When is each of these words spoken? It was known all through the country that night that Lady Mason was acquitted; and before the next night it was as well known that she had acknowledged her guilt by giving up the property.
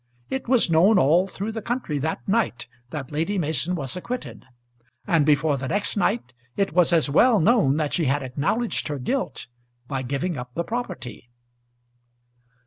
It 0.31 0.47
was 0.47 0.67
known 0.67 0.97
all 0.97 1.27
through 1.27 1.51
the 1.51 1.61
country 1.61 1.99
that 1.99 2.27
night 2.27 2.67
that 2.89 3.11
Lady 3.11 3.37
Mason 3.37 3.75
was 3.75 3.95
acquitted; 3.95 4.45
and 5.05 5.27
before 5.27 5.57
the 5.57 5.67
next 5.67 5.95
night 5.95 6.33
it 6.57 6.73
was 6.73 6.91
as 6.91 7.07
well 7.07 7.39
known 7.39 7.77
that 7.77 7.93
she 7.93 8.05
had 8.05 8.23
acknowledged 8.23 8.87
her 8.87 8.97
guilt 8.97 9.45
by 9.87 10.01
giving 10.01 10.37
up 10.37 10.55
the 10.55 10.63
property. 10.63 11.29